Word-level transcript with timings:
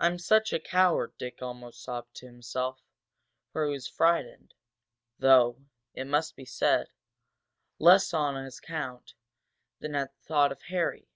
"I'm 0.00 0.18
such 0.18 0.52
a 0.52 0.60
coward!" 0.60 1.16
Dick 1.16 1.40
almost 1.40 1.82
sobbed 1.82 2.14
to 2.16 2.26
himself, 2.26 2.82
for 3.54 3.64
he 3.64 3.70
was 3.72 3.88
frightened, 3.88 4.52
though, 5.18 5.64
it 5.94 6.04
must 6.06 6.36
be 6.36 6.44
said, 6.44 6.88
less 7.78 8.12
on 8.12 8.36
his 8.44 8.58
account 8.58 9.14
than 9.80 9.94
at 9.94 10.12
the 10.14 10.24
thought 10.26 10.52
of 10.52 10.60
Harry. 10.64 11.08